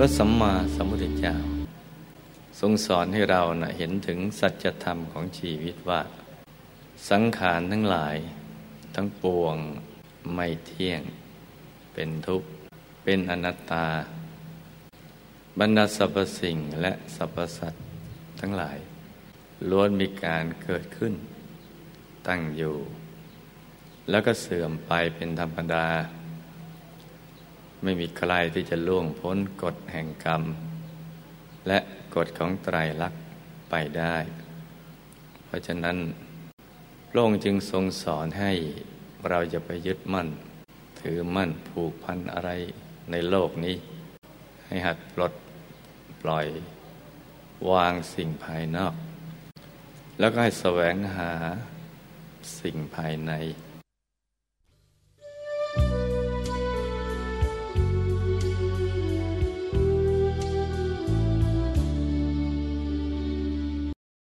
[0.00, 1.34] พระสัมมาสัมพุทธเจ้า
[2.60, 6.00] ทรงสอนให้เรานะเห็นถึงสัจธรรมของชีวิตว่า
[7.10, 8.16] สังขารทั้งหลาย
[8.94, 9.56] ทั้งปวง
[10.34, 11.02] ไม่เที่ยง
[11.92, 12.48] เป็นทุกข์
[13.04, 13.86] เป็นอนัตตา
[15.58, 17.84] บรรดาสรรพสิ่งและสรรพสัตว์
[18.40, 18.78] ทั้งหลาย
[19.70, 21.14] ล้วนมีการเกิดขึ้น
[22.28, 22.76] ตั้งอยู่
[24.10, 25.86] แล้วก็เสื่อมไปเป็นธรรมดา
[27.82, 30.42] ไม่มีใครที่จะล่วงพ้นกฎแห่งกรรม
[31.68, 31.78] และ
[32.14, 33.22] กฎของไตรลักษณ์
[33.70, 34.16] ไปได้
[35.46, 35.96] เพราะฉะนั้น
[37.08, 38.52] พระองค์จึงทรงสอนให้
[39.28, 40.28] เราจะไปยึดมั่น
[41.00, 42.50] ถือมั่นผูกพันอะไร
[43.10, 43.76] ในโลกนี้
[44.66, 45.32] ให้หัดปลด
[46.22, 46.46] ปล่อย
[47.70, 48.94] วางสิ่งภายนอก
[50.18, 51.32] แล้วก็ให้แสวงหา
[52.60, 53.32] สิ่งภายใน